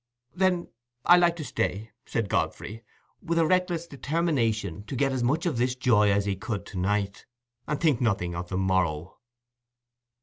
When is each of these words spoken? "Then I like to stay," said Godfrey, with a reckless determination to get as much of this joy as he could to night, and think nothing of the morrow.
"Then 0.33 0.69
I 1.05 1.15
like 1.17 1.35
to 1.35 1.45
stay," 1.45 1.91
said 2.07 2.27
Godfrey, 2.27 2.83
with 3.21 3.37
a 3.37 3.45
reckless 3.45 3.85
determination 3.85 4.81
to 4.85 4.95
get 4.95 5.11
as 5.11 5.21
much 5.21 5.45
of 5.45 5.59
this 5.59 5.75
joy 5.75 6.09
as 6.11 6.25
he 6.25 6.35
could 6.35 6.65
to 6.65 6.79
night, 6.79 7.27
and 7.67 7.79
think 7.79 8.01
nothing 8.01 8.33
of 8.33 8.49
the 8.49 8.57
morrow. 8.57 9.19